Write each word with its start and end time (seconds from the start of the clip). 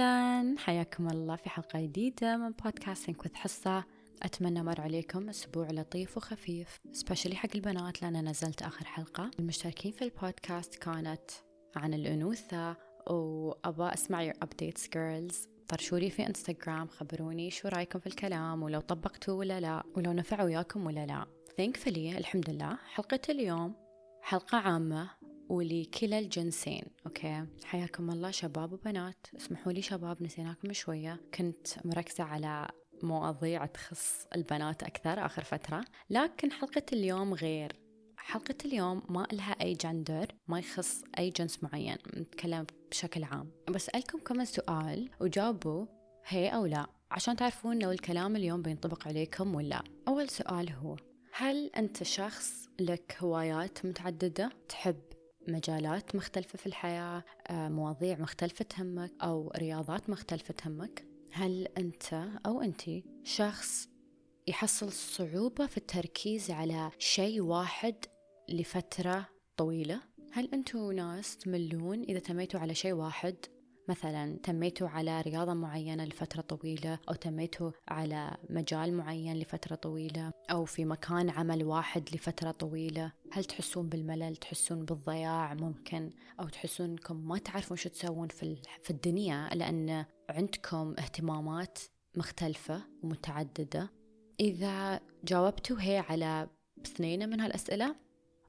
أهلا. 0.00 0.58
حياكم 0.58 1.08
الله 1.08 1.36
في 1.36 1.48
حلقة 1.48 1.80
جديدة 1.80 2.36
من 2.36 2.50
بودكاستنج 2.50 3.16
with 3.16 3.34
حصة 3.34 3.84
أتمنى 4.22 4.62
مر 4.62 4.80
عليكم 4.80 5.28
أسبوع 5.28 5.70
لطيف 5.70 6.16
وخفيف 6.16 6.80
سبيشلي 6.92 7.36
حق 7.36 7.48
البنات 7.54 8.02
لأن 8.02 8.28
نزلت 8.28 8.62
آخر 8.62 8.84
حلقة. 8.84 9.30
المشتركين 9.38 9.92
في 9.92 10.04
البودكاست 10.04 10.74
كانت 10.74 11.30
عن 11.76 11.94
الأنوثة 11.94 12.76
وأبى 13.10 13.94
أسمع 13.94 14.32
your 14.32 14.36
updates 14.44 14.82
girls. 14.82 15.48
طرشولي 15.68 16.10
في 16.10 16.26
انستغرام 16.26 16.88
خبروني 16.88 17.50
شو 17.50 17.68
رأيكم 17.68 17.98
في 17.98 18.06
الكلام 18.06 18.62
ولو 18.62 18.80
طبقتوا 18.80 19.34
ولا 19.34 19.60
لا 19.60 19.82
ولو 19.96 20.12
نفع 20.12 20.42
وياكم 20.42 20.86
ولا 20.86 21.06
لا. 21.06 21.26
Thankfully 21.60 22.16
الحمد 22.16 22.50
لله 22.50 22.78
حلقة 22.94 23.20
اليوم 23.28 23.74
حلقة 24.22 24.58
عامة 24.58 25.10
ولكلا 25.48 26.18
الجنسين. 26.18 26.82
أوكي. 27.08 27.46
حياكم 27.64 28.10
الله 28.10 28.30
شباب 28.30 28.72
وبنات. 28.72 29.26
اسمحوا 29.36 29.72
لي 29.72 29.82
شباب 29.82 30.22
نسيناكم 30.22 30.72
شوية. 30.72 31.20
كنت 31.34 31.66
مركزة 31.84 32.24
على 32.24 32.68
مواضيع 33.02 33.66
تخص 33.66 34.26
البنات 34.36 34.82
أكثر 34.82 35.26
آخر 35.26 35.44
فترة. 35.44 35.84
لكن 36.10 36.52
حلقة 36.52 36.82
اليوم 36.92 37.34
غير. 37.34 37.72
حلقة 38.16 38.54
اليوم 38.64 39.02
ما 39.08 39.26
إلها 39.32 39.52
أي 39.52 39.74
جندر 39.74 40.26
ما 40.48 40.58
يخص 40.58 41.02
أي 41.18 41.30
جنس 41.30 41.62
معين. 41.62 41.96
نتكلم 42.16 42.66
بشكل 42.90 43.24
عام. 43.24 43.50
بسألكم 43.70 44.18
كم 44.18 44.44
سؤال 44.44 45.10
وجاوبوا 45.20 45.86
هي 46.26 46.48
أو 46.48 46.66
لا. 46.66 46.86
عشان 47.10 47.36
تعرفون 47.36 47.78
لو 47.78 47.90
الكلام 47.90 48.36
اليوم 48.36 48.62
بينطبق 48.62 49.08
عليكم 49.08 49.54
ولا. 49.54 49.82
أول 50.08 50.28
سؤال 50.28 50.72
هو 50.72 50.96
هل 51.32 51.70
أنت 51.76 52.02
شخص 52.02 52.68
لك 52.80 53.16
هوايات 53.20 53.86
متعددة؟ 53.86 54.50
تحب 54.68 55.07
مجالات 55.48 56.14
مختلفة 56.14 56.58
في 56.58 56.66
الحياة 56.66 57.24
آه، 57.48 57.68
مواضيع 57.68 58.18
مختلفة 58.18 58.64
تهمك 58.64 59.12
أو 59.22 59.52
رياضات 59.56 60.10
مختلفة 60.10 60.54
تهمك. 60.54 61.04
هل 61.32 61.68
أنت 61.78 62.14
أو 62.46 62.60
أنت 62.60 62.82
شخص 63.24 63.88
يحصل 64.48 64.92
صعوبة 64.92 65.66
في 65.66 65.76
التركيز 65.76 66.50
على 66.50 66.90
شيء 66.98 67.40
واحد 67.40 67.94
لفترة 68.48 69.28
طويلة؟ 69.56 70.00
هل 70.32 70.48
أنتوا 70.54 70.92
ناس 70.92 71.36
تملون 71.36 72.02
إذا 72.02 72.18
تميتوا 72.18 72.60
على 72.60 72.74
شيء 72.74 72.92
واحد؟ 72.92 73.36
مثلا 73.88 74.38
تميتوا 74.42 74.88
على 74.88 75.20
رياضة 75.20 75.54
معينة 75.54 76.04
لفترة 76.04 76.40
طويلة 76.40 76.98
أو 77.08 77.14
تميتوا 77.14 77.70
على 77.88 78.36
مجال 78.50 78.94
معين 78.94 79.36
لفترة 79.36 79.74
طويلة 79.74 80.32
أو 80.50 80.64
في 80.64 80.84
مكان 80.84 81.30
عمل 81.30 81.64
واحد 81.64 82.08
لفترة 82.14 82.50
طويلة. 82.50 83.12
هل 83.32 83.44
تحسون 83.44 83.88
بالملل؟ 83.88 84.36
تحسون 84.36 84.84
بالضياع 84.84 85.54
ممكن؟ 85.54 86.12
أو 86.40 86.48
تحسون 86.48 86.90
أنكم 86.90 87.28
ما 87.28 87.38
تعرفون 87.38 87.76
شو 87.76 87.88
تسوون 87.88 88.28
في, 88.28 88.56
في 88.82 88.90
الدنيا 88.90 89.48
لأن 89.54 90.04
عندكم 90.30 90.94
اهتمامات 90.98 91.78
مختلفة 92.16 92.82
ومتعددة. 93.02 93.90
إذا 94.40 95.00
جاوبتوا 95.24 95.76
هي 95.80 95.98
على 95.98 96.48
اثنين 96.86 97.28
من 97.28 97.40
هالأسئلة 97.40 97.96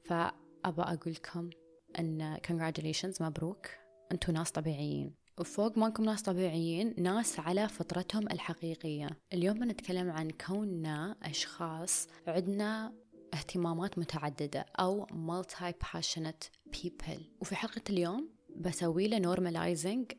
فأبى 0.04 0.82
أقول 0.82 1.14
لكم 1.14 1.50
أن 1.98 2.36
congratulations 2.48 3.22
مبروك. 3.22 3.66
أنتوا 4.12 4.34
ناس 4.34 4.50
طبيعيين. 4.50 5.19
وفوق 5.40 5.78
ما 5.78 5.86
انكم 5.86 6.04
ناس 6.04 6.22
طبيعيين 6.22 6.94
ناس 6.98 7.40
على 7.40 7.68
فطرتهم 7.68 8.26
الحقيقية. 8.26 9.08
اليوم 9.32 9.58
بنتكلم 9.58 10.10
عن 10.10 10.30
كوننا 10.30 11.16
أشخاص 11.22 12.08
عندنا 12.26 12.92
اهتمامات 13.34 13.98
متعددة 13.98 14.66
أو 14.80 15.06
multi 15.06 15.72
passionate 15.84 16.74
people. 16.76 17.20
وفي 17.40 17.56
حلقة 17.56 17.82
اليوم 17.90 18.30
بسوي 18.56 19.08
له 19.08 19.34
normalizing 19.34 20.14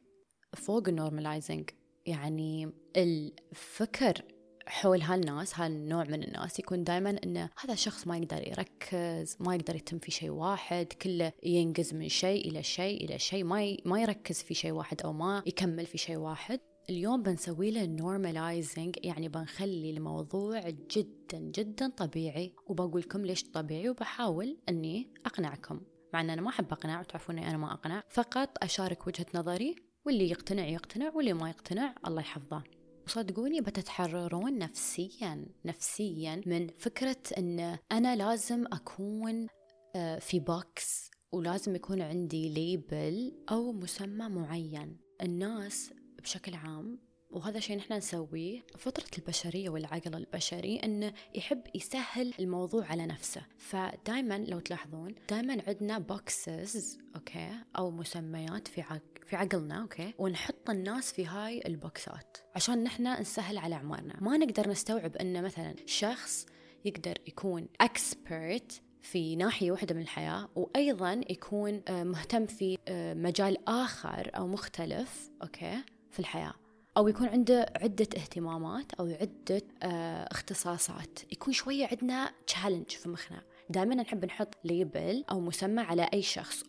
فوق 0.54 0.90
ال 0.90 0.97
normalizing 0.97 1.70
يعني 2.06 2.72
الفكر 2.98 4.22
حول 4.68 5.02
هالناس 5.02 5.60
هالنوع 5.60 6.04
من 6.04 6.24
الناس 6.24 6.60
يكون 6.60 6.84
دائما 6.84 7.10
ان 7.10 7.38
هذا 7.38 7.74
الشخص 7.74 8.08
ما 8.08 8.18
يقدر 8.18 8.48
يركز 8.48 9.38
ما 9.40 9.56
يقدر 9.56 9.76
يتم 9.76 10.00
في 10.00 10.12
شيء 10.12 10.30
واحد 10.30 10.86
كله 11.02 11.32
ينقز 11.44 11.94
من 11.94 12.10
شيء 12.10 12.52
إلى 12.52 12.64
شيء 12.64 13.06
إلى 13.06 13.20
شيء 13.20 13.44
ما 13.44 13.78
ما 13.86 14.02
يركز 14.02 14.44
في 14.44 14.54
شيء 14.54 14.72
واحد 14.72 15.02
أو 15.02 15.14
ما 15.14 15.44
يكمل 15.46 15.86
في 15.86 15.98
شيء 15.98 16.18
واحد. 16.18 16.60
اليوم 16.90 17.24
بنسوي 17.24 17.72
له 17.72 17.86
normalizing 17.86 18.96
يعني 19.04 19.30
بنخلي 19.30 19.90
الموضوع 19.90 20.70
جدا 20.70 21.40
جدا 21.40 21.90
طبيعي. 21.90 22.56
وبقول 22.68 23.02
لكم 23.02 23.26
ليش 23.26 23.44
طبيعي 23.44 23.90
وبحاول 23.90 24.58
إني 24.70 25.14
أقنعكم. 25.26 25.82
مع 26.14 26.22
إن 26.22 26.30
أنا 26.30 26.42
ما 26.42 26.50
أحب 26.50 26.72
أقنع 26.72 27.00
وتعرفون 27.00 27.40
أنا 27.40 27.58
ما 27.58 27.74
أقنع 27.74 28.04
فقط 28.10 28.50
أشارك 28.64 29.08
وجهة 29.08 29.26
نظري 29.36 29.76
واللي 30.06 30.30
يقتنع 30.30 30.68
يقتنع 30.68 31.12
واللي 31.16 31.34
ما 31.34 31.50
يقتنع 31.50 31.96
الله 32.08 32.22
يحفظه. 32.22 32.64
وصدقوني 33.12 33.62
بتتحررون 33.62 34.58
نفسيا 34.58 35.46
نفسيا 35.66 36.42
من 36.46 36.68
فكرة 36.78 37.18
أن 37.38 37.78
أنا 37.92 38.16
لازم 38.16 38.66
أكون 38.66 39.48
آه، 39.96 40.20
في 40.20 40.40
box 40.40 41.12
ولازم 41.32 41.76
يكون 41.76 42.02
عندي 42.02 42.50
label 42.50 43.44
أو 43.52 43.72
مسمى 43.72 44.30
معين. 44.30 44.98
الناس 45.22 45.94
بشكل 46.22 46.54
عام 46.54 47.00
وهذا 47.32 47.60
شيء 47.60 47.78
نحن 47.78 47.94
نسويه 47.94 48.66
فطرة 48.78 49.18
البشرية 49.18 49.70
والعقل 49.70 50.16
البشري 50.16 50.76
انه 50.76 51.14
يحب 51.36 51.62
يسهل 51.76 52.34
الموضوع 52.40 52.86
على 52.86 53.06
نفسه. 53.06 53.42
فدائما 53.58 54.38
لو 54.38 54.60
تلاحظون 54.60 55.16
دائما 55.30 55.64
عندنا 55.68 56.00
boxes 56.00 57.00
okay 57.16 57.52
أو 57.78 57.92
مسميات 57.92 58.68
في 58.68 58.82
عقل 58.82 59.11
في 59.32 59.38
عقلنا 59.38 59.82
okay؟ 59.82 60.14
ونحط 60.18 60.70
الناس 60.70 61.12
في 61.12 61.26
هاي 61.26 61.62
البوكسات. 61.66 62.38
عشان 62.56 62.84
نحن 62.84 63.22
نسهل 63.22 63.58
على 63.58 63.76
اعمارنا 63.76 64.18
ما 64.22 64.38
نقدر 64.38 64.70
نستوعب 64.70 65.16
إن 65.16 65.44
مثلا 65.44 65.76
شخص 65.86 66.46
يقدر 66.86 67.18
يكون 67.28 67.68
expert 67.82 68.82
في 69.02 69.36
ناحية 69.36 69.72
واحدة 69.72 69.96
من 69.96 70.02
الحياة 70.02 70.50
وأيضا 70.56 71.22
يكون 71.30 71.82
آه، 71.88 72.04
مهتم 72.04 72.46
في 72.46 72.78
آه، 72.88 73.14
مجال 73.14 73.70
آخر 73.70 74.32
أو 74.36 74.48
مختلف 74.48 75.30
okay 75.44 75.84
في 76.12 76.20
الحياة. 76.20 76.54
أو 76.98 77.08
يكون 77.08 77.28
عنده 77.28 77.66
عدة 77.76 78.08
اهتمامات 78.18 78.94
أو 78.94 79.06
عدة 79.06 79.62
آه، 79.84 80.28
اختصاصات. 80.32 81.20
يكون 81.32 81.54
شوية 81.54 81.88
عندنا 81.92 82.32
challenge 82.48 82.90
في 82.90 83.10
مخنا. 83.10 83.44
دائما 83.70 83.96
نحب 83.96 84.26
نحط 84.26 84.58
ليبل 84.64 85.26
أو 85.32 85.40
مسمى 85.40 85.82
على 85.82 86.10
أي 86.14 86.22
شخص. 86.22 86.64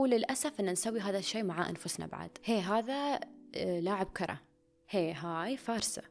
وللأسف 0.00 0.60
أن 0.60 0.70
نسوي 0.70 1.00
هذا 1.00 1.18
الشيء 1.18 1.42
مع 1.42 1.68
أنفسنا 1.68 2.06
بعد. 2.06 2.30
هي 2.44 2.60
هذا 2.60 3.20
آه، 3.54 3.80
لاعب 3.80 4.06
كرة. 4.06 4.40
هي 4.90 5.12
هاي 5.12 5.56
فارسة. 5.56 6.02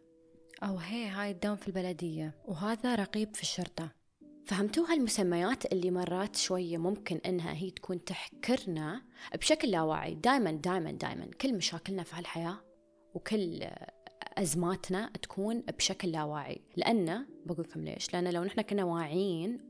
أو 0.64 0.78
هي 0.78 1.08
هاي 1.08 1.32
الدوم 1.32 1.56
في 1.56 1.68
البلدية. 1.68 2.36
وهذا 2.46 2.96
رقيب 2.96 3.36
في 3.36 3.42
الشرطة. 3.42 3.90
فهمتوا 4.46 4.86
هالمسميات 4.88 5.74
اللي 5.74 5.92
مرات 5.92 6.36
شوية 6.36 6.78
ممكن 6.78 7.18
إنها 7.26 7.54
هي 7.54 7.72
تكون 7.72 8.04
تحكرنا 8.04 9.02
بشكل 9.36 9.72
لا 9.72 9.82
واعي 9.82 10.16
دائما 10.16 10.52
دائما 10.52 10.92
دائما 10.92 11.26
كل 11.42 11.54
مشاكلنا 11.54 12.04
في 12.04 12.16
هالحياة 12.16 12.58
وكل 13.14 13.68
أزماتنا 14.38 15.12
تكون 15.22 15.62
بشكل 15.62 16.12
لا 16.12 16.24
واعي 16.24 16.62
لأن 16.78 17.26
بقول 17.46 17.66
لكم 17.70 17.84
ليش؟ 17.84 18.14
لأن 18.14 18.34
لو 18.34 18.44
نحن 18.44 18.62
كنا 18.62 18.84
واعيين 18.84 19.69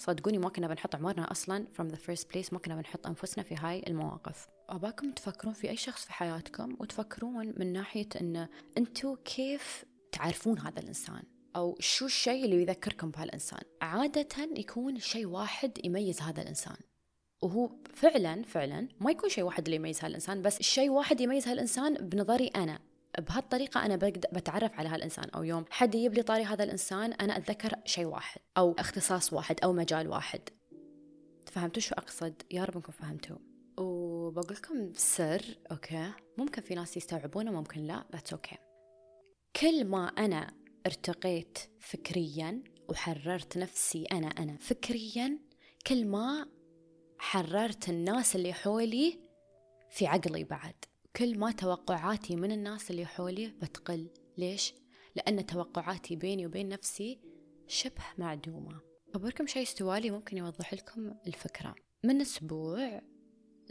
صدقوني 0.00 0.38
ما 0.38 0.48
كنا 0.48 0.68
بنحط 0.68 0.94
عمرنا 0.94 1.30
أصلا 1.30 1.66
from 1.78 1.84
the 1.84 1.96
first 1.96 2.24
place 2.24 2.52
ما 2.52 2.58
كنا 2.58 2.76
بنحط 2.76 3.06
أنفسنا 3.06 3.44
في 3.44 3.54
هاي 3.54 3.82
المواقف. 3.86 4.48
أباكم 4.68 5.10
تفكرون 5.10 5.54
في 5.54 5.70
أي 5.70 5.76
شخص 5.76 6.04
في 6.04 6.12
حياتكم 6.12 6.76
وتفكرون 6.80 7.54
من 7.56 7.72
ناحية 7.72 8.08
أن 8.20 8.48
أنتوا 8.78 9.16
كيف 9.24 9.84
تعرفون 10.12 10.58
هذا 10.58 10.80
الإنسان؟ 10.80 11.22
أو 11.56 11.76
شو 11.80 12.06
الشيء 12.06 12.44
اللي 12.44 12.62
يذكركم 12.62 13.10
بهالإنسان؟ 13.10 13.60
عادة 13.82 14.48
يكون 14.56 14.98
شيء 14.98 15.26
واحد 15.26 15.78
يميز 15.84 16.20
هذا 16.20 16.42
الإنسان. 16.42 16.76
وهو 17.42 17.70
فعلا 17.94 18.42
فعلا 18.42 18.88
ما 19.00 19.10
يكون 19.10 19.28
شيء 19.28 19.44
واحد 19.44 19.64
اللي 19.64 19.76
يميز 19.76 20.04
هالإنسان 20.04 20.42
بس 20.42 20.62
شيء 20.62 20.90
واحد 20.90 21.20
يميز 21.20 21.48
هالإنسان 21.48 21.94
بنظري 21.94 22.46
أنا. 22.46 22.78
بهالطريقة 23.18 23.86
أنا 23.86 23.96
بتعرف 24.32 24.72
على 24.74 24.88
هالإنسان. 24.88 25.30
أو 25.30 25.42
يوم 25.42 25.64
حد 25.70 25.94
يجيب 25.94 26.14
لي 26.14 26.22
طاري 26.22 26.44
هذا 26.44 26.64
الإنسان 26.64 27.12
أنا 27.12 27.36
أتذكر 27.36 27.74
شيء 27.84 28.04
واحد 28.04 28.40
أو 28.58 28.72
اختصاص 28.78 29.32
واحد 29.32 29.60
أو 29.64 29.72
مجال 29.72 30.08
واحد. 30.08 30.40
فهمتوا 31.46 31.82
شو 31.82 31.94
أقصد؟ 31.94 32.42
يا 32.50 32.64
رب 32.64 32.76
أنكم 32.76 32.92
فهمتوا. 32.92 33.36
وبقول 33.78 34.56
لكم 34.56 34.92
سر 34.94 35.58
okay؟ 35.70 36.12
ممكن 36.38 36.62
في 36.62 36.74
ناس 36.74 36.96
يستوعبونه 36.96 37.52
ممكن 37.52 37.80
لا. 37.80 38.04
that's 38.12 38.32
okay 38.32 38.56
كل 39.56 39.84
ما 39.84 40.06
أنا 40.06 40.54
ارتقيت 40.86 41.58
فكريا 41.80 42.62
وحررت 42.88 43.58
نفسي 43.58 44.04
أنا 44.04 44.26
أنا 44.26 44.56
فكريا 44.56 45.38
كل 45.86 46.06
ما 46.06 46.46
حررت 47.18 47.88
الناس 47.88 48.36
اللي 48.36 48.52
حولي 48.52 49.20
في 49.90 50.06
عقلي 50.06 50.44
بعد. 50.44 50.84
كل 51.16 51.38
ما 51.38 51.52
توقعاتي 51.52 52.36
من 52.36 52.52
الناس 52.52 52.90
اللي 52.90 53.06
حولي 53.06 53.48
بتقل. 53.48 54.10
ليش؟ 54.38 54.74
لأن 55.16 55.46
توقعاتي 55.46 56.16
بيني 56.16 56.46
وبين 56.46 56.68
نفسي 56.68 57.20
شبه 57.66 58.04
معدومة. 58.18 58.80
أخبركم 59.14 59.46
شيء 59.46 59.62
استوالي 59.62 60.10
ممكن 60.10 60.38
يوضح 60.38 60.74
لكم 60.74 61.14
الفكرة. 61.26 61.74
من 62.04 62.20
أسبوع 62.20 63.00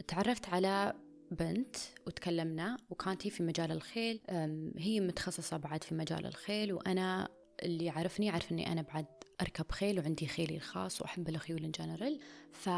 تعرفت 0.08 0.48
على 0.48 0.94
بنت 1.30 1.76
وتكلمنا 2.06 2.76
وكانت 2.90 3.26
هي 3.26 3.30
في 3.30 3.42
مجال 3.42 3.72
الخيل. 3.72 4.20
هي 4.78 5.00
متخصصة 5.00 5.56
بعد 5.56 5.84
في 5.84 5.94
مجال 5.94 6.26
الخيل 6.26 6.72
وأنا 6.72 7.28
اللي 7.62 7.84
يعرفني 7.84 8.26
يعرف 8.26 8.52
أني 8.52 8.72
أنا 8.72 8.82
بعد 8.82 9.06
أركب 9.40 9.72
خيل 9.72 10.00
وعندي 10.00 10.26
خيلي 10.26 10.56
الخاص 10.56 11.02
وأحب 11.02 11.28
الخيول 11.28 11.64
إن 11.64 11.70
جنرال 11.70 12.20
ف... 12.52 12.68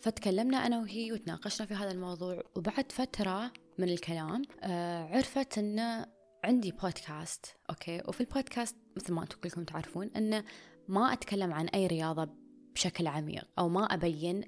فتكلمنا 0.00 0.56
أنا 0.56 0.78
وهي 0.78 1.12
وتناقشنا 1.12 1.66
في 1.66 1.74
هذا 1.74 1.90
الموضوع. 1.90 2.42
وبعد 2.56 2.92
فترة 2.92 3.52
من 3.78 3.88
الكلام 3.88 4.42
آه 4.62 5.04
عرفت 5.04 5.58
أن 5.58 6.06
عندي 6.44 6.72
بودكاست 6.72 7.46
okay؟ 7.70 8.02
وفي 8.08 8.20
البودكاست 8.20 8.76
مثل 8.96 9.12
ما 9.12 9.22
أنتم 9.22 9.38
كلكم 9.40 9.64
تعرفون 9.64 10.10
أنه 10.16 10.44
ما 10.88 11.12
أتكلم 11.12 11.52
عن 11.52 11.68
أي 11.68 11.86
رياضة 11.86 12.28
بشكل 12.74 13.06
عميق 13.06 13.48
أو 13.58 13.68
ما 13.68 13.84
أبين 13.84 14.44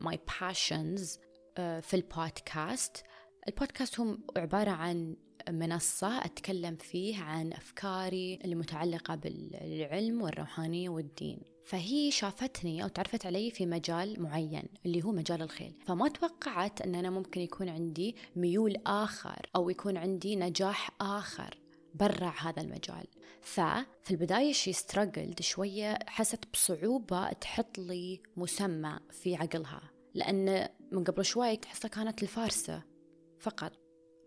my 0.00 0.18
passions 0.40 1.18
آه، 1.58 1.80
في 1.80 1.94
البودكاست 1.94 3.04
البودكاست 3.48 4.00
هو 4.00 4.16
عبارة 4.36 4.70
عن 4.70 5.16
منصة 5.50 6.24
أتكلم 6.24 6.76
فيه 6.76 7.22
عن 7.22 7.52
أفكاري 7.52 8.38
المتعلقة 8.44 9.14
بالعلم 9.14 10.22
والروحانية 10.22 10.88
والدين. 10.88 11.40
فهي 11.68 12.10
شافتني 12.10 12.82
أو 12.82 12.88
تعرفت 12.88 13.26
علي 13.26 13.50
في 13.50 13.66
مجال 13.66 14.22
معين 14.22 14.68
اللي 14.86 15.04
هو 15.04 15.12
مجال 15.12 15.42
الخيل. 15.42 15.74
فما 15.86 16.08
توقعت 16.08 16.80
أن 16.80 16.94
أنا 16.94 17.10
ممكن 17.10 17.40
يكون 17.40 17.68
عندي 17.68 18.16
ميول 18.36 18.76
آخر 18.86 19.50
أو 19.56 19.70
يكون 19.70 19.96
عندي 19.96 20.36
نجاح 20.36 20.90
آخر 21.00 21.58
برع 21.94 22.34
هذا 22.40 22.62
المجال. 22.62 23.06
ففي 23.42 24.10
البداية 24.10 24.52
شي 24.52 24.72
ستراجلد 24.72 25.42
شوية 25.42 25.98
حست 26.06 26.44
بصعوبة 26.52 27.32
تحط 27.32 27.78
لي 27.78 28.22
مسمى 28.36 28.98
في 29.10 29.36
عقلها. 29.36 29.82
لأن 30.14 30.68
من 30.92 31.04
قبل 31.04 31.24
شوي 31.24 31.56
تحسها 31.56 31.88
كانت 31.88 32.22
الفارسة 32.22 32.82
فقط. 33.40 33.72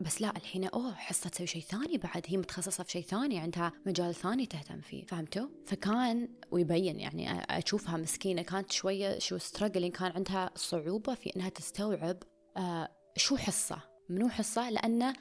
بس 0.02 0.22
لا 0.22 0.38
الحين 0.38 0.66
أوه 0.66 0.94
حصة 0.94 1.30
تسوي 1.30 1.48
شيء 1.48 1.62
ثاني 1.62 1.98
بعد. 1.98 2.26
هي 2.28 2.38
متخصصة 2.38 2.84
في 2.84 2.92
شيء 2.92 3.04
ثاني 3.04 3.40
عندها 3.40 3.74
مجال 3.86 4.16
ثاني 4.16 4.46
تهتم 4.46 4.82
فيه. 4.82 5.06
فهمتوا؟ 5.06 5.48
فكان 5.66 6.30
ويبين 6.52 7.00
يعني 7.00 7.42
أشوفها 7.42 7.98
مسكينة. 7.98 8.42
كانت 8.42 8.72
شوية 8.72 9.20
شو 9.20 9.38
ستراجلينج 9.38 9.96
كان 9.96 10.12
عندها 10.12 10.52
صعوبة 10.56 11.16
في 11.16 11.36
إنها 11.36 11.50
تستوعب 11.50 12.18
آه 12.58 12.90
شو 13.16 13.38
حصة. 13.38 13.82
منو 14.10 14.30
حصة؟ 14.30 14.70
لأن 14.70 15.14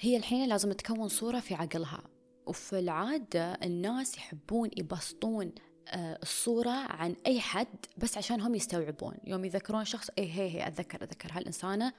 هي 0.00 0.16
الحين 0.16 0.48
لازم 0.48 0.72
تكون 0.72 1.08
صورة 1.08 1.40
في 1.40 1.54
عقلها. 1.54 2.02
وفي 2.46 2.78
العادة 2.78 3.52
الناس 3.52 4.16
يحبون 4.16 4.70
يبسطون 4.76 5.52
الصورة 5.94 6.70
عن 6.70 7.16
أي 7.26 7.40
حد 7.40 7.86
بس 7.96 8.18
عشان 8.18 8.40
هم 8.40 8.54
يستوعبون. 8.54 9.14
يوم 9.24 9.44
يذكرون 9.44 9.84
شخص 9.84 10.10
إيه 10.18 10.32
هي 10.32 10.50
هي 10.50 10.68
أتذكر 10.68 11.04
أتذكر. 11.04 11.28
هالإنسانة 11.32 11.92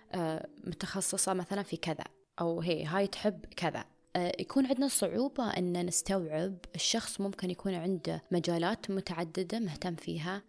متخصصة 0.63 1.33
مثلا 1.33 1.63
في 1.63 1.77
كذا. 1.77 2.03
أو 2.41 2.61
هي 2.61 2.85
هاي 2.85 3.07
تحب 3.07 3.45
كذا. 3.45 3.85
آه، 4.15 4.31
يكون 4.39 4.65
عندنا 4.65 4.87
صعوبة 4.87 5.49
أن 5.49 5.85
نستوعب 5.85 6.57
الشخص 6.75 7.21
ممكن 7.21 7.49
يكون 7.49 7.73
عنده 7.73 8.23
مجالات 8.31 8.91
متعددة 8.91 9.59
مهتم 9.59 9.95
فيها 9.95 10.41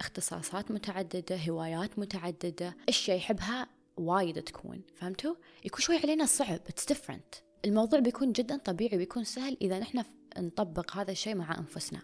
اختصاصات 0.00 0.70
متعددة 0.70 1.36
هوايات 1.36 1.98
متعددة 1.98 2.76
أشياء 2.88 3.16
يحبها 3.16 3.66
وايد 3.96 4.42
تكون 4.42 4.82
فهمتوا؟ 4.94 5.34
يكون 5.64 5.80
شوي 5.80 5.96
علينا 5.96 6.26
صعب 6.26 6.60
it's 6.68 6.94
different. 6.94 7.42
الموضوع 7.64 7.98
بيكون 7.98 8.32
جدا 8.32 8.56
طبيعي 8.56 8.96
وبيكون 8.96 9.24
سهل 9.24 9.56
إذا 9.62 9.78
نحن 9.78 10.04
نطبق 10.38 10.96
هذا 10.96 11.10
الشيء 11.10 11.34
مع 11.34 11.58
أنفسنا. 11.58 12.00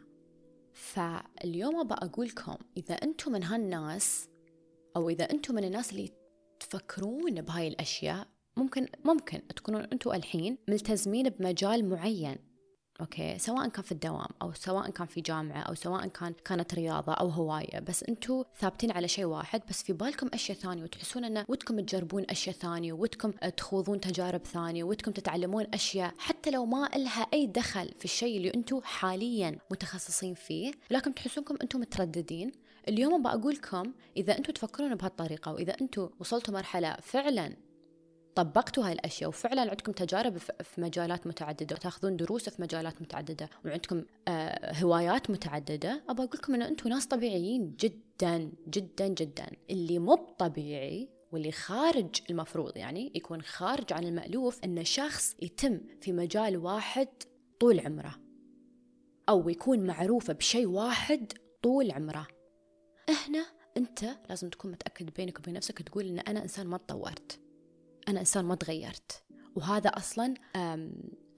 فاليوم 0.72 1.80
أبى 1.80 1.94
أقول 1.94 2.26
لكم 2.26 2.56
إذا 2.76 2.94
أنتم 2.94 3.32
من 3.32 3.42
هالناس 3.44 4.28
أو 4.96 5.08
إذا 5.08 5.30
أنتم 5.30 5.54
من 5.54 5.64
الناس 5.64 5.92
اللي 5.92 6.10
تفكرون 6.60 7.42
بهاي 7.42 7.68
الأشياء 7.68 8.33
ممكن 8.56 8.86
ممكن 9.04 9.46
تكونون 9.56 9.82
أنتم 9.92 10.12
الحين 10.12 10.58
ملتزمين 10.68 11.28
بمجال 11.28 11.88
معين 11.88 12.36
أوكي؟ 13.00 13.38
سواء 13.38 13.68
كان 13.68 13.82
في 13.82 13.92
الدوام 13.92 14.28
أو 14.42 14.52
سواء 14.52 14.90
كان 14.90 15.06
في 15.06 15.20
جامعة 15.20 15.62
أو 15.62 15.74
سواء 15.74 16.06
كان 16.06 16.34
كانت 16.44 16.74
رياضة 16.74 17.12
أو 17.12 17.28
هواية 17.28 17.80
بس 17.80 18.04
أنتم 18.04 18.44
ثابتين 18.58 18.90
على 18.90 19.08
شيء 19.08 19.24
واحد 19.24 19.62
بس 19.68 19.82
في 19.82 19.92
بالكم 19.92 20.28
أشياء 20.34 20.58
ثانية 20.58 20.82
وتحسون 20.82 21.24
إن 21.24 21.44
ودكم 21.48 21.80
تجربون 21.80 22.24
أشياء 22.30 22.56
ثانية 22.56 22.92
ودكم 22.92 23.30
تخوضون 23.30 24.00
تجارب 24.00 24.44
ثانية 24.44 24.84
ودكم 24.84 25.12
تتعلمون 25.12 25.66
أشياء 25.74 26.14
حتى 26.18 26.50
لو 26.50 26.66
ما 26.66 26.88
لها 26.96 27.26
أي 27.32 27.46
دخل 27.46 27.90
في 27.98 28.04
الشيء 28.04 28.36
اللي 28.36 28.54
أنتم 28.54 28.80
حاليا 28.84 29.58
متخصصين 29.70 30.34
فيه 30.34 30.72
لكن 30.90 31.14
تحسونكم 31.14 31.56
أنتم 31.62 31.80
مترددين. 31.80 32.52
اليوم 32.88 33.22
بقول 33.22 33.54
لكم 33.54 33.92
إذا 34.16 34.38
أنتم 34.38 34.52
تفكرون 34.52 34.94
بهالطريقة 34.94 35.52
وإذا 35.52 35.76
أنتم 35.80 36.08
وصلتوا 36.20 36.54
مرحلة 36.54 36.96
فعلا 37.02 37.56
طبقتوا 38.34 38.86
هاي 38.86 38.92
الأشياء 38.92 39.28
وفعلا 39.28 39.60
عندكم 39.60 39.92
تجارب 39.92 40.38
في 40.38 40.80
مجالات 40.80 41.26
متعددة 41.26 41.76
وتأخذون 41.76 42.16
دروس 42.16 42.48
في 42.48 42.62
مجالات 42.62 43.02
متعددة 43.02 43.50
وعندكم 43.64 44.04
آه 44.28 44.72
هوايات 44.74 45.30
متعددة 45.30 46.02
ابى 46.08 46.22
أقول 46.22 46.38
لكم 46.38 46.54
إن 46.54 46.62
أنتم 46.62 46.88
ناس 46.88 47.06
طبيعيين 47.06 47.76
جدا 47.80 48.52
جدا 48.68 49.08
جدا. 49.08 49.46
اللي 49.70 49.98
مو 49.98 50.14
طبيعي 50.14 51.08
واللي 51.32 51.52
خارج 51.52 52.20
المفروض 52.30 52.76
يعني 52.76 53.12
يكون 53.14 53.42
خارج 53.42 53.92
عن 53.92 54.04
المألوف 54.04 54.64
إن 54.64 54.84
شخص 54.84 55.36
يتم 55.42 55.80
في 56.00 56.12
مجال 56.12 56.56
واحد 56.56 57.08
طول 57.60 57.80
عمره 57.80 58.14
أو 59.28 59.48
يكون 59.48 59.86
معروفة 59.86 60.32
بشيء 60.32 60.66
واحد 60.66 61.32
طول 61.62 61.90
عمره. 61.90 62.26
هنا 63.08 63.46
أنت 63.76 64.04
لازم 64.28 64.48
تكون 64.48 64.70
متأكد 64.70 65.10
بينك 65.14 65.38
وبين 65.38 65.54
نفسك 65.54 65.82
تقول 65.82 66.04
إن 66.06 66.18
أنا 66.18 66.42
إنسان 66.42 66.66
ما 66.66 66.76
تطورت. 66.78 67.43
أنا 68.08 68.20
إنسان 68.20 68.44
ما 68.44 68.54
تغيرت. 68.54 69.22
وهذا 69.56 69.90
أصلا 69.90 70.34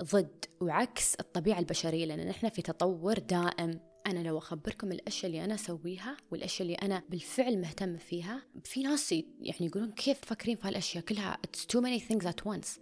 ضد 0.02 0.44
وعكس 0.60 1.14
الطبيعة 1.14 1.58
البشرية 1.58 2.04
لأن 2.04 2.28
نحن 2.28 2.48
في 2.48 2.62
تطور 2.62 3.18
دائم. 3.18 3.80
أنا 4.06 4.18
لو 4.18 4.38
أخبركم 4.38 4.92
الأشياء 4.92 5.26
اللي 5.26 5.44
أنا 5.44 5.54
أسويها 5.54 6.16
والأشياء 6.30 6.62
اللي 6.62 6.74
أنا 6.74 7.02
بالفعل 7.08 7.60
مهتم 7.60 7.96
فيها 7.96 8.42
في 8.64 8.82
ناس 8.82 9.12
يعني 9.12 9.26
يقولون 9.60 9.92
كيف 9.92 10.20
تفكرين 10.20 10.56
في 10.56 10.68
هالأشياء؟ 10.68 11.04
كلها 11.04 11.38
it's 11.46 11.60
too 11.60 11.80
many 11.80 12.00
things 12.00 12.26
at 12.26 12.52
once. 12.52 12.80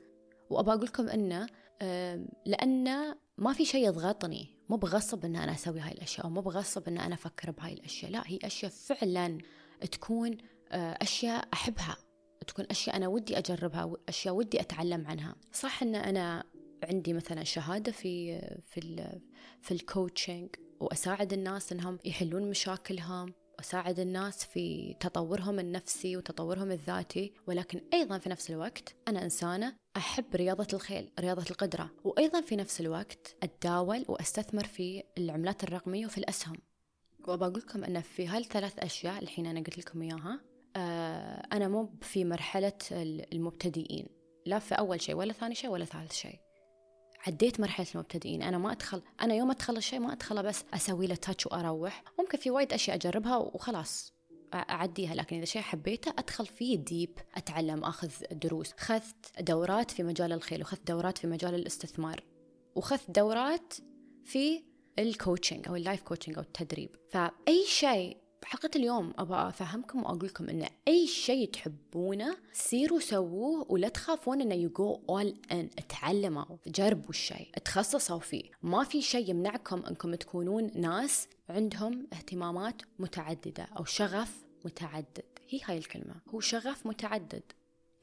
وأبى 0.50 0.70
أقول 0.70 0.84
لكم 0.84 1.08
إنه 1.08 1.46
لأن 2.46 3.14
ما 3.38 3.52
في 3.52 3.64
شيء 3.64 3.86
يضغطني. 3.86 4.48
مو 4.68 4.76
بغصب 4.76 5.24
إن 5.24 5.36
أنا 5.36 5.54
أسوي 5.54 5.80
هاي 5.80 5.92
الأشياء 5.92 6.26
أو 6.26 6.30
مو 6.30 6.40
بغصب 6.40 6.88
إن 6.88 6.98
أنا 6.98 7.14
أفكر 7.14 7.50
بهاي 7.50 7.72
الأشياء. 7.72 8.10
لا 8.10 8.22
هي 8.26 8.38
أشياء 8.44 8.70
فعلا 8.70 9.38
تكون 9.90 10.36
آه، 10.72 10.98
أشياء 11.02 11.48
أحبها. 11.52 11.96
تكون 12.44 12.66
أشياء 12.70 12.96
أنا 12.96 13.08
ودي 13.08 13.38
أجربها 13.38 13.92
أشياء 14.08 14.34
ودي 14.34 14.60
أتعلم 14.60 15.06
عنها. 15.06 15.36
صح 15.52 15.82
أن 15.82 15.94
أنا 15.94 16.44
عندي 16.82 17.12
مثلا 17.12 17.44
شهادة 17.44 17.92
في 17.92 18.40
في 18.66 19.08
في 19.60 19.74
الكوتشنج 19.74 20.48
وأساعد 20.80 21.32
الناس 21.32 21.72
أنهم 21.72 21.98
يحلون 22.04 22.50
مشاكلهم 22.50 23.34
وأساعد 23.58 24.00
الناس 24.00 24.44
في 24.44 24.96
تطورهم 25.00 25.58
النفسي 25.58 26.16
وتطورهم 26.16 26.70
الذاتي 26.72 27.32
ولكن 27.46 27.80
أيضا 27.94 28.18
في 28.18 28.28
نفس 28.28 28.50
الوقت 28.50 28.94
أنا 29.08 29.24
إنسانة 29.24 29.74
أحب 29.96 30.24
رياضة 30.34 30.66
الخيل 30.72 31.10
رياضة 31.20 31.44
القدرة. 31.50 31.90
وأيضا 32.04 32.40
في 32.40 32.56
نفس 32.56 32.80
الوقت 32.80 33.36
أتداول 33.42 34.04
وأستثمر 34.08 34.64
في 34.64 35.02
العملات 35.18 35.64
الرقمية 35.64 36.06
وفي 36.06 36.18
الأسهم. 36.18 36.56
وبقول 37.28 37.58
لكم 37.58 37.84
أن 37.84 38.00
في 38.00 38.26
هالثلاث 38.26 38.78
أشياء 38.78 39.22
الحين 39.22 39.46
أنا 39.46 39.60
قلت 39.60 39.78
لكم 39.78 40.02
إياها 40.02 40.40
أنا 40.76 41.68
مو 41.68 41.90
في 42.02 42.24
مرحلة 42.24 42.72
المبتدئين 43.32 44.06
لا 44.46 44.58
في 44.58 44.74
أول 44.74 45.00
شيء 45.00 45.14
ولا 45.14 45.32
ثاني 45.32 45.54
شيء 45.54 45.70
ولا 45.70 45.84
ثالث 45.84 46.12
شيء. 46.12 46.40
عديت 47.26 47.60
مرحلة 47.60 47.86
المبتدئين 47.94 48.42
أنا 48.42 48.58
ما 48.58 48.72
أدخل 48.72 49.02
أنا 49.20 49.34
يوم 49.34 49.50
أدخل 49.50 49.76
الشيء 49.76 49.98
ما 49.98 50.12
أدخله 50.12 50.42
بس 50.42 50.64
أسوي 50.74 51.06
له 51.06 51.14
تاتش 51.14 51.46
وأروح. 51.46 52.02
ممكن 52.18 52.38
في 52.38 52.50
وايد 52.50 52.72
أشياء 52.72 52.96
أجربها 52.96 53.36
وخلاص 53.36 54.14
أعديها 54.54 55.14
لكن 55.14 55.36
إذا 55.36 55.44
شيء 55.44 55.62
حبيته 55.62 56.10
أدخل 56.18 56.46
فيه 56.46 56.76
ديب 56.76 57.18
أتعلم 57.34 57.84
أخذ 57.84 58.10
دروس. 58.32 58.72
خذت 58.72 59.40
دورات 59.40 59.90
في 59.90 60.02
مجال 60.02 60.32
الخيل 60.32 60.60
وخذت 60.60 60.88
دورات 60.88 61.18
في 61.18 61.26
مجال 61.26 61.54
الاستثمار 61.54 62.24
وخذت 62.74 63.10
دورات 63.10 63.74
في 64.24 64.64
ال 64.98 65.06
coaching 65.06 65.68
أو 65.68 65.76
ال 65.76 65.81
life 65.81 66.02
coaching 66.02 66.36
أو 66.36 66.42
التدريب. 66.42 66.96
فأي 67.10 67.64
شيء 67.66 68.23
بحلقة 68.44 68.70
اليوم 68.76 69.12
أبغى 69.18 69.48
أفهمكم 69.48 70.02
وأقول 70.02 70.26
لكم 70.26 70.48
إن 70.48 70.66
أي 70.88 71.06
شيء 71.06 71.50
تحبونه 71.50 72.36
سيروا 72.52 73.00
سووه 73.00 73.66
ولا 73.72 73.88
تخافون 73.88 74.40
إنه 74.40 74.54
you 74.54 74.68
go 74.68 75.00
all 75.08 75.36
in 75.52 75.70
تعلموا 75.88 76.44
جربوا 76.66 77.10
الشيء 77.10 77.48
تخصصوا 77.64 78.18
فيه. 78.18 78.50
ما 78.62 78.84
في 78.84 79.02
شيء 79.02 79.30
يمنعكم 79.30 79.86
إنكم 79.86 80.14
تكونون 80.14 80.70
ناس 80.74 81.28
عندهم 81.48 82.06
اهتمامات 82.12 82.82
متعددة 82.98 83.68
أو 83.78 83.84
شغف 83.84 84.44
متعدد. 84.64 85.24
هي 85.48 85.60
هاي 85.64 85.78
الكلمة. 85.78 86.14
هو 86.34 86.40
شغف 86.40 86.86
متعدد. 86.86 87.42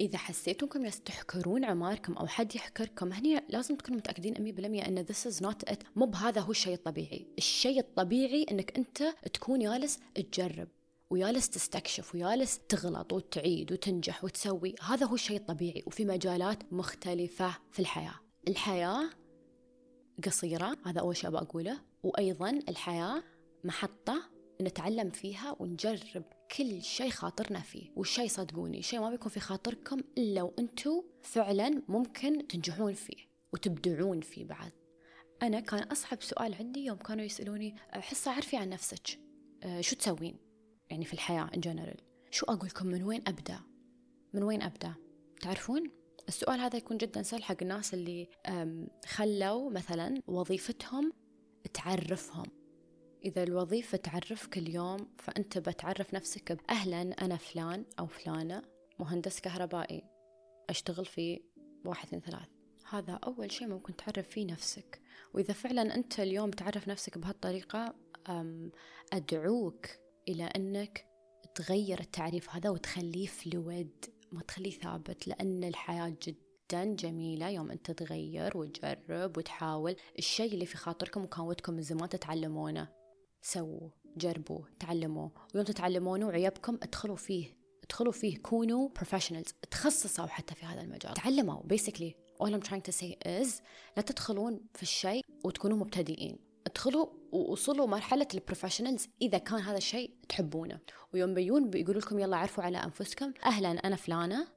إذا 0.01 0.17
حسيتوا 0.17 0.67
أنكم 0.67 0.89
تحكرون 0.89 1.65
عماركم 1.65 2.13
أو 2.13 2.27
حد 2.27 2.55
يحكركم 2.55 3.13
هني 3.13 3.41
لازم 3.49 3.75
تكونوا 3.75 3.99
متأكدين 3.99 4.33
100% 4.33 4.87
أن 4.87 5.05
this 5.05 5.31
is 5.31 5.45
not 5.45 5.71
it. 5.73 5.77
مو 5.95 6.05
بهذا 6.05 6.41
هو 6.41 6.51
الشيء 6.51 6.73
الطبيعي. 6.73 7.27
الشيء 7.37 7.79
الطبيعي 7.79 8.45
أنك 8.51 8.77
أنت 8.77 9.03
تكون 9.33 9.59
جالس 9.59 9.99
تجرب 10.15 10.67
ويالس 11.09 11.49
تستكشف 11.49 12.15
ويالس 12.15 12.59
تغلط 12.69 13.13
وتعيد 13.13 13.71
وتنجح 13.71 14.23
وتسوي. 14.23 14.75
هذا 14.81 15.05
هو 15.05 15.15
الشيء 15.15 15.37
الطبيعي 15.37 15.83
وفي 15.85 16.05
مجالات 16.05 16.73
مختلفة 16.73 17.57
في 17.71 17.79
الحياة. 17.79 18.15
الحياة 18.47 19.09
قصيرة 20.25 20.77
هذا 20.85 20.99
أول 20.99 21.17
شيء 21.17 21.29
بقوله 21.29 21.77
وأيضا 22.03 22.49
الحياة 22.69 23.23
محطة 23.63 24.30
نتعلم 24.61 25.09
فيها 25.09 25.55
ونجرب 25.59 26.23
كل 26.57 26.81
شيء 26.81 27.09
خاطرنا 27.09 27.59
فيه. 27.59 27.91
والشيء 27.95 28.27
صدقوني 28.27 28.81
شيء 28.81 28.99
ما 28.99 29.09
بيكون 29.09 29.31
في 29.31 29.39
خاطركم 29.39 29.99
إلا 30.17 30.41
وأنتوا 30.41 31.03
فعلا 31.21 31.83
ممكن 31.87 32.47
تنجحون 32.47 32.93
فيه 32.93 33.31
وتبدعون 33.53 34.21
فيه 34.21 34.45
بعد. 34.45 34.71
أنا 35.43 35.59
كان 35.59 35.83
أصعب 35.83 36.21
سؤال 36.21 36.53
عندي 36.53 36.85
يوم 36.85 36.97
كانوا 36.97 37.25
يسألوني 37.25 37.75
حصة 37.91 38.31
عرفي 38.31 38.57
عن 38.57 38.69
نفسك 38.69 39.19
أه 39.63 39.81
شو 39.81 39.95
تسوين؟ 39.95 40.37
يعني 40.89 41.05
في 41.05 41.13
الحياة 41.13 41.47
in 41.47 41.59
general. 41.59 42.01
شو 42.31 42.45
أقول 42.45 42.67
لكم 42.67 42.87
من 42.87 43.03
وين 43.03 43.21
أبدأ؟ 43.27 43.59
من 44.33 44.43
وين 44.43 44.61
أبدأ؟ 44.61 44.93
تعرفون؟ 45.41 45.91
السؤال 46.27 46.59
هذا 46.59 46.77
يكون 46.77 46.97
جدا 46.97 47.23
سهل 47.23 47.43
حق 47.43 47.57
الناس 47.61 47.93
اللي 47.93 48.27
خلوا 49.05 49.71
مثلا 49.71 50.21
وظيفتهم 50.27 51.11
تعرفهم. 51.73 52.60
إذا 53.25 53.43
الوظيفة 53.43 53.97
تعرفك 53.97 54.57
اليوم 54.57 54.97
فأنت 55.17 55.57
بتعرف 55.57 56.13
نفسك 56.13 56.57
أهلا 56.69 57.01
أنا 57.01 57.37
فلان 57.37 57.85
أو 57.99 58.07
فلانة 58.07 58.61
مهندس 58.99 59.39
كهربائي 59.39 60.03
أشتغل 60.69 61.05
في 61.05 61.41
واحد 61.85 62.07
اثنين 62.07 62.21
ثلاث 62.21 62.47
هذا 62.89 63.13
أول 63.13 63.51
شيء 63.51 63.67
ممكن 63.67 63.95
تعرف 63.95 64.29
فيه 64.29 64.45
نفسك. 64.45 65.01
وإذا 65.33 65.53
فعلا 65.53 65.95
أنت 65.95 66.19
اليوم 66.19 66.51
تعرف 66.51 66.87
نفسك 66.87 67.17
بهالطريقة 67.17 67.95
أدعوك 69.13 69.87
إلى 70.27 70.43
أنك 70.43 71.05
تغير 71.55 71.99
التعريف 71.99 72.49
هذا 72.49 72.69
وتخليه 72.69 73.27
فلويد 73.27 74.05
ما 74.31 74.41
تخليه 74.41 74.71
ثابت 74.71 75.27
لأن 75.27 75.63
الحياة 75.63 76.15
جدا 76.27 76.95
جميلة 76.95 77.49
يوم 77.49 77.71
أنت 77.71 77.91
تغير 77.91 78.57
وتجرب 78.57 79.37
وتحاول. 79.37 79.95
الشيء 80.19 80.53
اللي 80.53 80.65
في 80.65 80.77
خاطركم 80.77 81.23
وكان 81.23 81.45
ودكم 81.45 81.73
من 81.73 81.81
زمان 81.81 82.09
تتعلمونه. 82.09 83.00
سووا 83.41 83.89
جربوا 84.17 84.61
تعلموا. 84.79 85.29
ويوم 85.53 85.65
تتعلمونه 85.65 86.27
وعيبكم 86.27 86.75
ادخلوا 86.83 87.15
فيه. 87.15 87.57
ادخلوا 87.83 88.11
فيه 88.11 88.37
كونوا 88.37 88.89
professionals 88.89 89.53
تخصصوا 89.71 90.25
حتى 90.25 90.55
في 90.55 90.65
هذا 90.65 90.81
المجال. 90.81 91.13
تعلموا. 91.13 91.61
Basically 91.73 92.13
all 92.43 92.49
I'm 92.49 92.67
trying 92.69 92.91
to 92.91 92.91
say 92.91 93.15
is 93.25 93.61
لا 93.97 94.03
تدخلون 94.05 94.59
في 94.73 94.83
الشيء 94.83 95.25
وتكونوا 95.43 95.77
مبتدئين. 95.77 96.37
ادخلوا 96.67 97.05
ووصلوا 97.31 97.87
مرحلة 97.87 98.27
ال 98.33 98.38
professionals 98.38 99.07
إذا 99.21 99.37
كان 99.37 99.59
هذا 99.59 99.77
الشيء 99.77 100.13
تحبونه. 100.29 100.79
ويوم 101.13 101.33
بيون 101.33 101.69
بيقولوا 101.69 102.01
لكم 102.01 102.19
يلا 102.19 102.37
عرفوا 102.37 102.63
على 102.63 102.77
أنفسكم. 102.77 103.33
أهلا 103.45 103.71
أنا 103.71 103.95
فلانة. 103.95 104.47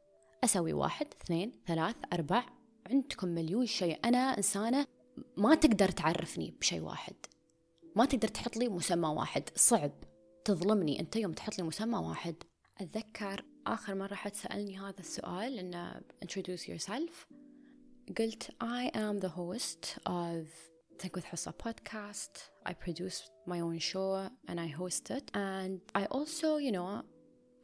أسوي 0.45 0.73
واحد 0.73 1.07
اثنين 1.23 1.53
ثلاث 1.67 1.97
أربع. 2.13 2.47
عندكم 2.87 3.29
مليون 3.29 3.67
شيء. 3.67 3.99
أنا 4.05 4.19
إنسانة 4.19 4.87
ما 5.37 5.55
تقدر 5.55 5.89
تعرفني 5.89 6.55
بشيء 6.61 6.81
واحد. 6.81 7.15
ما 7.97 8.05
تقدر 8.05 8.29
تحط 8.29 8.57
لي 8.57 8.69
مسمى 8.69 9.09
واحد. 9.09 9.49
صعب. 9.57 9.93
تظلمني. 10.45 11.01
أنت 11.01 11.17
يوم 11.17 11.33
تحط 11.33 11.59
لي 11.59 11.65
مسمى 11.65 11.99
واحد. 11.99 12.35
أتذكر 12.79 13.45
آخر 13.67 13.95
مرة 13.95 14.15
حد 14.15 14.35
سألني 14.35 14.79
هذا 14.79 15.01
السؤال 15.01 15.59
إنه 15.59 16.01
introduce 16.25 16.69
yourself. 16.69 17.27
قلت 18.19 18.51
I 18.63 18.91
am 18.95 19.21
the 19.21 19.29
host 19.29 19.99
of 20.07 20.47
Think 20.99 21.17
with 21.17 21.25
Hassa 21.25 21.53
podcast. 21.53 22.51
I 22.67 22.73
produce 22.73 23.19
my 23.47 23.61
own 23.61 23.79
show 23.79 24.29
and 24.49 24.61
I 24.61 24.69
host 24.81 25.11
it. 25.11 25.31
And 25.35 25.81
I 25.95 26.05
also, 26.17 26.57
you 26.57 26.73
know, 26.73 27.03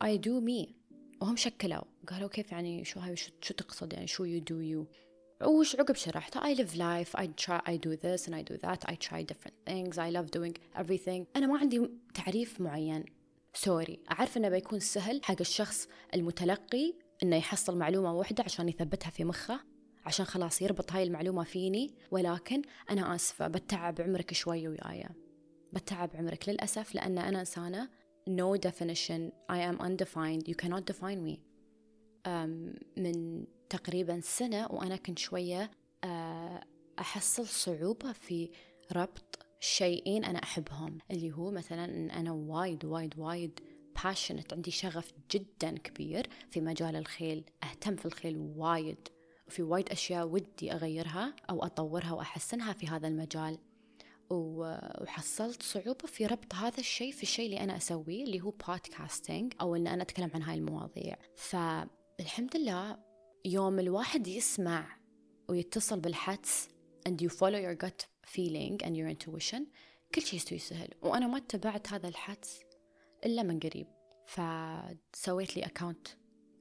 I 0.00 0.16
do 0.16 0.40
me. 0.40 0.74
وهم 1.20 1.36
شكلوا. 1.36 1.82
قالوا 2.08 2.28
كيف 2.28 2.52
يعني؟ 2.52 2.84
شو 2.84 3.00
هاي؟ 3.00 3.16
شو, 3.16 3.30
شو 3.40 3.54
تقصد 3.54 3.92
يعني؟ 3.92 4.06
شو 4.06 4.24
you 4.24 4.40
do 4.40 4.54
you? 4.54 4.86
وش 5.46 5.76
عقب 5.76 5.94
شرحت 5.94 6.38
I 6.38 6.54
live 6.54 6.74
life 6.74 7.20
I 7.20 7.24
try 7.24 7.60
I 7.66 7.76
do 7.76 7.96
this 7.96 8.26
and 8.26 8.34
I 8.34 8.42
do 8.42 8.56
that 8.66 8.90
I 8.90 8.94
try 8.94 9.22
different 9.22 9.56
things 9.66 9.98
I 9.98 10.10
love 10.10 10.30
doing 10.30 10.54
everything. 10.82 11.26
أنا 11.36 11.46
ما 11.46 11.58
عندي 11.58 11.90
تعريف 12.14 12.60
معين. 12.60 13.04
سوري 13.54 14.00
أعرف 14.10 14.36
إنه 14.36 14.48
بيكون 14.48 14.80
سهل 14.80 15.20
حق 15.24 15.36
الشخص 15.40 15.88
المتلقي 16.14 16.94
إنه 17.22 17.36
يحصل 17.36 17.78
معلومة 17.78 18.14
واحدة 18.14 18.44
عشان 18.44 18.68
يثبتها 18.68 19.10
في 19.10 19.24
مخه 19.24 19.60
عشان 20.06 20.26
خلاص 20.26 20.62
يربط 20.62 20.92
هاي 20.92 21.02
المعلومة 21.02 21.44
فيني. 21.44 21.94
ولكن 22.10 22.62
أنا 22.90 23.14
آسفة 23.14 23.48
بتعب 23.48 24.00
عمرك 24.00 24.34
شوي 24.34 24.68
وياي. 24.68 25.06
بتعب 25.72 26.10
عمرك 26.14 26.48
للأسف 26.48 26.94
لأن 26.94 27.18
أنا 27.18 27.40
إنسانة 27.40 27.88
no 28.28 28.56
definition. 28.68 29.32
I 29.48 29.58
am 29.70 29.78
undefined. 29.80 30.48
You 30.48 30.54
cannot 30.54 30.84
define 30.92 31.24
me. 31.24 31.40
um, 32.26 32.78
من 32.96 33.44
تقريبا 33.70 34.20
سنة 34.20 34.66
وأنا 34.70 34.96
كنت 34.96 35.18
شوية 35.18 35.70
uh, 36.04 36.08
أحصل 36.98 37.46
صعوبة 37.46 38.12
في 38.12 38.50
ربط 38.92 39.46
شيئين 39.60 40.24
أنا 40.24 40.42
أحبهم 40.42 40.98
اللي 41.10 41.32
هو 41.32 41.50
مثلا 41.50 41.84
أن 41.84 42.10
أنا 42.10 42.32
وايد 42.32 42.84
وايد 42.84 43.18
وايد 43.18 43.60
passionate 43.98 44.52
عندي 44.52 44.70
شغف 44.70 45.12
جدا 45.30 45.78
كبير 45.78 46.26
في 46.50 46.60
مجال 46.60 46.96
الخيل 46.96 47.44
أهتم 47.64 47.96
في 47.96 48.06
الخيل 48.06 48.36
وايد 48.36 49.08
وفي 49.46 49.62
وايد 49.62 49.88
أشياء 49.88 50.26
ودي 50.26 50.72
أغيرها 50.72 51.36
أو 51.50 51.64
أطورها 51.64 52.12
وأحسنها 52.12 52.72
في 52.72 52.86
هذا 52.86 53.08
المجال. 53.08 53.58
وحصلت 54.30 55.62
صعوبة 55.62 56.06
في 56.06 56.26
ربط 56.26 56.54
هذا 56.54 56.78
الشيء 56.78 57.12
في 57.12 57.22
الشيء 57.22 57.46
اللي 57.46 57.60
أنا 57.60 57.76
أسويه 57.76 58.24
اللي 58.24 58.40
هو 58.40 58.50
بودكاستنج 58.50 59.52
أو 59.60 59.76
أن 59.76 59.86
أنا 59.86 60.02
أتكلم 60.02 60.30
عن 60.34 60.42
هاي 60.42 60.54
المواضيع. 60.54 61.16
فالحمد 61.36 62.56
لله 62.56 63.09
يوم 63.44 63.78
الواحد 63.78 64.28
يسمع 64.28 64.96
ويتصل 65.48 66.00
بالحدس 66.00 66.68
and 67.08 67.12
you 67.12 67.28
follow 67.28 67.58
your 67.58 67.74
gut 67.74 68.06
feeling 68.26 68.78
and 68.82 68.96
your 68.96 69.08
intuition 69.08 69.62
كل 70.14 70.22
شيء 70.22 70.34
يستوي 70.34 70.58
سهل. 70.58 70.88
وأنا 71.02 71.26
ما 71.26 71.36
اتبعت 71.36 71.92
هذا 71.92 72.08
الحدس 72.08 72.60
إلا 73.26 73.42
من 73.42 73.60
قريب. 73.60 73.86
فسويت 74.26 75.56
لي 75.56 75.66
account 75.66 76.08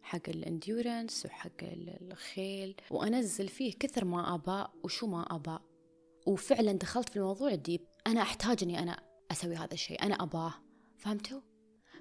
حق 0.02 0.30
ال 0.30 0.39
endurance 0.39 1.26
وحق 1.26 1.64
الخيل. 1.64 2.76
وأنزل 2.92 3.48
فيه 3.48 3.74
كثر 3.74 4.06
ما 4.06 4.36
اباه 4.36 4.74
وشو 4.84 5.08
ما 5.08 5.36
اباه 5.36 5.62
وفعلا 6.28 6.72
دخلت 6.72 7.10
في 7.10 7.16
الموضوع 7.16 7.52
ال 7.52 7.58
deep 7.58 7.82
أنا 8.08 8.22
أحتاج 8.22 8.64
إني 8.64 8.80
أنا 8.80 9.04
أسوي 9.32 9.56
هذا 9.56 9.74
الشيء. 9.74 10.04
أنا 10.04 10.16
أباه. 10.16 10.54
فهمتوا؟ 10.98 11.42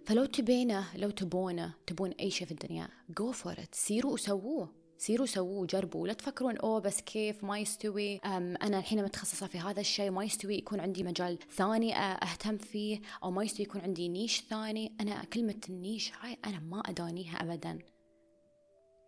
فلو 0.09 0.25
تبينه 0.25 0.97
لو 0.97 1.11
تبونه 1.11 1.75
تبون 1.87 2.11
أي 2.11 2.31
شيء 2.31 2.47
في 2.47 2.53
الدنيا 2.53 2.89
go 3.19 3.33
for 3.33 3.53
it 3.53 3.75
سيروا 3.75 4.13
وسووه. 4.13 4.73
سيروا 4.99 5.27
سووا 5.27 5.63
وجربوا. 5.63 6.07
لا 6.07 6.13
تفكرون 6.13 6.57
أوه 6.57 6.81
بس 6.81 7.01
كيف؟ 7.01 7.45
ما 7.45 7.59
يستوي. 7.59 8.19
أو 8.19 8.57
أنا 8.57 8.79
الحين 8.79 9.05
متخصصة 9.05 9.47
في 9.47 9.59
هذا 9.59 9.81
الشيء. 9.81 10.11
ما 10.11 10.25
يستوي 10.25 10.55
يكون 10.55 10.81
عندي 10.81 11.03
مجال 11.03 11.39
ثاني 11.57 11.97
أهتم 11.97 12.57
فيه. 12.57 13.01
أو 13.23 13.31
ما 13.31 13.45
يستوي 13.45 13.67
يكون 13.67 13.81
عندي 13.81 14.09
niche 14.09 14.41
ثاني. 14.41 14.93
أنا 15.01 15.25
كلمة 15.25 15.61
ال 15.69 15.76
niche 15.76 16.13
هاي 16.21 16.39
أنا 16.45 16.61
ما 16.61 16.81
أدانيها 16.81 17.37
ابدا. 17.37 17.79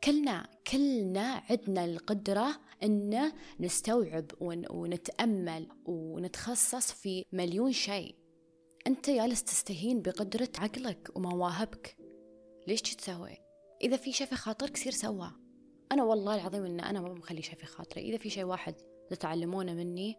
كلنا 0.05 0.49
كلنا 0.73 1.43
عندنا 1.51 1.85
القدرة 1.85 2.61
أن 2.83 3.33
نستوعب 3.61 4.31
ونتأمل 4.71 5.69
ونتخصص 5.85 6.93
في 6.93 7.25
مليون 7.33 7.73
شيء. 7.73 8.20
أنت 8.87 9.11
جالس 9.11 9.45
تستهين 9.45 10.03
بقدرة 10.03 10.49
عقلك 10.59 11.11
ومواهبك. 11.15 11.97
ليش 12.67 12.83
تسوي؟ 12.83 13.37
إذا 13.83 13.97
في 13.97 14.13
شيء 14.13 14.27
في 14.27 14.37
خاطرك 14.37 14.77
سير 14.77 14.93
سوا 14.93 15.27
أنا 15.93 16.05
والله 16.05 16.35
العظيم 16.35 16.65
أن 16.65 16.81
أنا 16.81 17.01
ما 17.01 17.09
بخلي 17.09 17.43
شيء 17.43 17.55
في 17.55 17.67
خاطري. 17.67 18.03
إذا 18.03 18.19
في 18.19 18.31
شيء 18.31 18.45
واحد 18.45 18.75
تتعلمونه 19.11 19.73
مني 19.73 20.17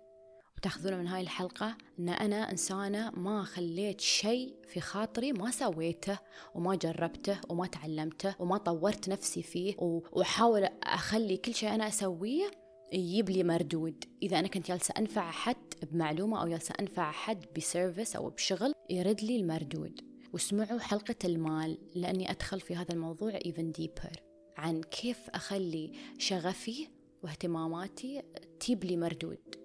وتأخذونه 0.57 0.97
من 0.97 1.07
هاي 1.07 1.21
الحلقة 1.21 1.77
أن 1.99 2.09
أنا 2.09 2.51
إنسانة 2.51 3.11
ما 3.11 3.43
خليت 3.43 4.01
شيء 4.01 4.55
في 4.67 4.81
خاطري 4.81 5.33
ما 5.33 5.51
سويته 5.51 6.19
وما 6.55 6.75
جربته 6.75 7.39
وما 7.49 7.67
تعلمته 7.67 8.35
وما 8.39 8.57
طورت 8.57 9.09
نفسي 9.09 9.43
فيه 9.43 9.75
وأحاول 9.79 10.63
أخلي 10.83 11.37
كل 11.37 11.53
شيء 11.53 11.75
أنا 11.75 11.87
أسويه 11.87 12.51
يجيب 12.93 13.29
لي 13.29 13.43
مردود. 13.43 14.03
إذا 14.23 14.39
أنا 14.39 14.47
كنت 14.47 14.67
جالسة 14.67 14.93
أنفع 14.97 15.29
أحد 15.29 15.55
بمعلومة 15.91 16.41
أو 16.41 16.47
جالسة 16.47 16.75
أنفع 16.79 17.09
أحد 17.09 17.45
ب 17.57 17.64
service 17.65 18.15
أو 18.15 18.29
بشغل 18.29 18.73
يرد 18.89 19.21
لي 19.21 19.35
المردود. 19.35 20.01
واسمعوا 20.33 20.79
حلقة 20.79 21.15
المال 21.25 21.77
لأني 21.95 22.31
أدخل 22.31 22.59
في 22.59 22.75
هذا 22.75 22.93
الموضوع 22.93 23.39
even 23.39 23.81
deeper. 23.81 24.17
عن 24.57 24.81
كيف 24.81 25.29
أخلي 25.29 25.91
شغفي 26.17 26.87
واهتماماتي 27.23 28.21
تجيب 28.59 28.83
لي 28.83 28.97
مردود. 28.97 29.55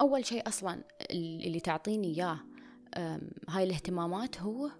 أول 0.00 0.26
شيء 0.26 0.48
أصلا 0.48 0.84
اللي 1.10 1.60
تعطيني 1.60 2.14
إياه 2.14 2.40
هاي 3.48 3.64
الاهتمامات 3.64 4.40
هو 4.40 4.70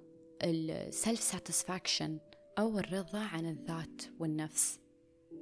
ال 0.42 0.58
self 0.58 1.20
satisfaction 1.20 2.18
أو 2.58 2.78
الرضا 2.78 3.18
عن 3.18 3.46
الذات 3.46 4.02
والنفس. 4.18 4.78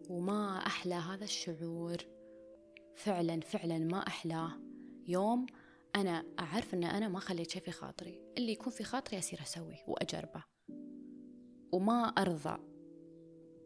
وما 0.08 0.66
أحلى 0.66 0.94
هذا 0.94 1.24
الشعور. 1.24 1.96
فعلا 2.96 3.40
فعلا 3.40 3.78
ما 3.78 4.06
أحلاه 4.06 4.52
يوم. 5.06 5.46
أنا 5.96 6.24
أعرف 6.38 6.74
أن 6.74 6.84
أنا 6.84 7.08
ما 7.08 7.20
خليت 7.20 7.50
شيء 7.50 7.62
في 7.62 7.70
خاطري. 7.70 8.22
اللي 8.38 8.52
يكون 8.52 8.72
في 8.72 8.84
خاطري 8.84 9.18
أسير 9.18 9.42
أسويه 9.42 9.84
وأجربه. 9.88 10.44
وما 11.72 12.02
أرضى 12.04 12.58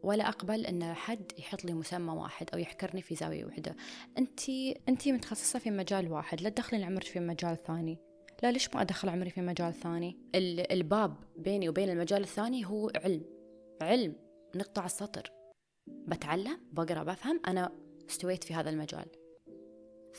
ولا 0.03 0.29
أقبل 0.29 0.65
أن 0.65 0.93
حد 0.93 1.31
يحط 1.37 1.65
لي 1.65 1.73
مسمى 1.73 2.13
واحد 2.13 2.49
أو 2.53 2.59
يحكرني 2.59 3.01
في 3.01 3.15
زاوية 3.15 3.45
واحدة. 3.45 3.75
أنت 4.17 4.49
أنت 4.89 5.07
متخصصة 5.07 5.59
في 5.59 5.71
مجال 5.71 6.11
واحد. 6.11 6.41
لا 6.41 6.49
تدخلين 6.49 6.83
عمرك 6.83 7.03
في 7.03 7.19
مجال 7.19 7.57
ثاني. 7.57 7.97
لا 8.43 8.51
ليش 8.51 8.75
ما 8.75 8.81
أدخل 8.81 9.09
عمري 9.09 9.29
في 9.29 9.41
مجال 9.41 9.73
ثاني؟ 9.73 10.17
الباب 10.71 11.15
بيني 11.37 11.69
وبين 11.69 11.89
المجال 11.89 12.21
الثاني 12.21 12.65
هو 12.65 12.91
علم. 12.95 13.25
علم 13.81 14.15
نقطة 14.55 14.79
على 14.79 14.85
السطر. 14.85 15.31
بتعلم 15.87 16.59
بقرأ 16.71 17.03
بفهم. 17.03 17.41
أنا 17.47 17.71
استويت 18.09 18.43
في 18.43 18.53
هذا 18.53 18.69
المجال. 18.69 19.05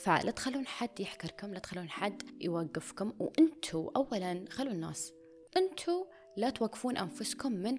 فلا 0.03 0.31
تخلون 0.31 0.67
حد 0.67 0.99
يحكركم 0.99 1.53
لا 1.53 1.59
تخلون 1.59 1.89
حد 1.89 2.23
يوقفكم. 2.41 3.13
وانتوا 3.19 3.91
اولا 3.95 4.45
خلوا 4.49 4.73
الناس 4.73 5.13
أنتوا 5.57 6.05
لا 6.37 6.49
توقفون 6.49 6.97
أنفسكم 6.97 7.51
من 7.51 7.77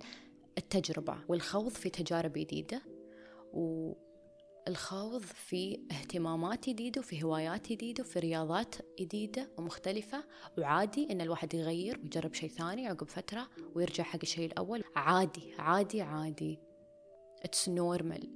التجربة 0.59 1.19
والخوض 1.29 1.69
في 1.69 1.91
تجارب 1.91 2.33
جديدة 2.33 2.83
والخوض 3.53 5.23
في 5.23 5.81
اهتمامات 5.91 6.69
جديدة 6.69 7.01
وفي 7.01 7.25
هوايات 7.25 7.69
جديدة 7.73 8.05
وفي 8.05 8.19
رياضات 8.19 8.75
جديدة 9.01 9.51
ومختلفة. 9.59 10.25
وعادي 10.59 11.13
إن 11.13 11.21
الواحد 11.21 11.55
يغير 11.55 12.01
ويجرب 12.03 12.35
شيء 12.35 12.49
ثاني 12.49 12.89
عقب 12.89 13.09
فترة 13.09 13.49
ويرجع 13.75 14.05
حق 14.05 14.19
الشيء 14.23 14.47
الأول. 14.47 14.85
عادي 14.97 15.55
عادي 15.59 16.03
عادي. 16.03 16.70
it's 17.43 17.69
normal. 17.69 18.29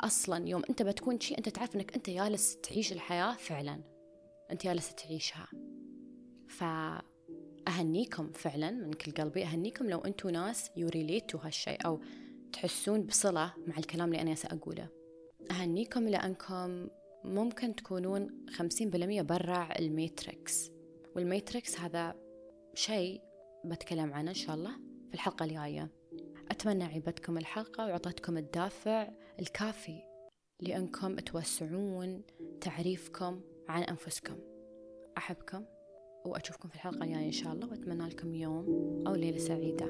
أصلا 0.00 0.48
يوم 0.48 0.62
أنت 0.70 0.82
بتكون 0.82 1.20
شيء 1.20 1.38
أنت 1.38 1.48
تعرف 1.48 1.76
إنك 1.76 1.94
أنت 1.94 2.10
جالس 2.10 2.56
تعيش 2.56 2.92
الحياة 2.92 3.32
فعلا. 3.32 3.80
أنت 4.50 4.64
جالس 4.64 4.94
تعيشها. 4.94 5.48
ف 6.48 6.64
اهنيكم 7.68 8.32
فعلا 8.32 8.70
من 8.70 8.92
كل 8.92 9.12
قلبي. 9.12 9.44
أهنيكم 9.44 9.90
لو 9.90 9.98
أنتم 9.98 10.28
ناس 10.28 10.70
you 10.76 10.88
relate 10.88 11.25
to 11.25 11.38
هالشيء 11.38 11.86
أو 11.86 12.00
تحسون 12.52 13.02
بصلة 13.02 13.54
مع 13.66 13.78
الكلام 13.78 14.08
اللي 14.08 14.22
أنا 14.22 14.34
ساقوله 14.34 14.88
أهنيكم 15.50 16.08
لأنكم 16.08 16.88
ممكن 17.24 17.74
تكونون 17.74 18.46
خمسين 18.50 18.90
بالمية 18.90 19.22
برا 19.22 19.68
ال 19.78 19.91
matrix 19.91 20.70
والميتريكس 21.16 21.80
هذا 21.80 22.14
شيء 22.74 23.20
بتكلم 23.64 24.12
عنه 24.12 24.30
إن 24.30 24.34
شاء 24.34 24.56
الله 24.56 24.70
في 25.08 25.14
الحلقة 25.14 25.44
الجاية. 25.44 25.95
أتمنى 26.66 26.84
عيبتكم 26.84 27.38
الحلقة 27.38 27.86
وعطتكم 27.86 28.38
الدافع 28.38 29.08
الكافي 29.40 30.02
لأنكم 30.60 31.16
توسعون 31.16 32.22
تعريفكم 32.60 33.40
عن 33.68 33.82
أنفسكم. 33.82 34.38
أحبكم 35.18 35.64
وأشوفكم 36.24 36.68
في 36.68 36.74
الحلقة 36.74 37.04
الجاية 37.04 37.26
إن 37.26 37.32
شاء 37.32 37.52
الله 37.52 37.70
وأتمنى 37.70 38.08
لكم 38.08 38.34
يوم 38.34 38.66
أو 39.06 39.14
ليلة 39.14 39.38
سعيدة. 39.38 39.86